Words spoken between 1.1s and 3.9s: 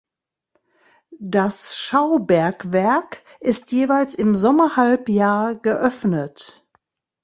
Das Schaubergwerk ist